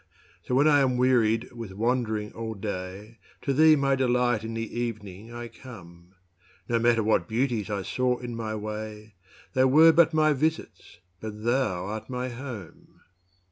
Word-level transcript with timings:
So 0.47 0.55
when 0.55 0.67
I 0.67 0.79
am 0.79 0.97
weary'd 0.97 1.51
with 1.51 1.73
wand'ring 1.73 2.33
all 2.33 2.55
day, 2.55 3.19
To 3.43 3.53
thee 3.53 3.75
my 3.75 3.93
delight 3.93 4.43
in 4.43 4.55
the 4.55 4.79
evening 4.79 5.31
I 5.31 5.47
come: 5.47 6.15
No 6.67 6.79
matter 6.79 7.03
what 7.03 7.27
beauties 7.27 7.69
I 7.69 7.83
saw 7.83 8.17
in 8.17 8.35
my 8.35 8.55
way: 8.55 9.13
They 9.53 9.65
were 9.65 9.91
but 9.91 10.11
my 10.11 10.33
visits; 10.33 10.97
but 11.19 11.43
thou 11.43 11.85
art 11.85 12.09
my 12.09 12.29
home. 12.29 13.01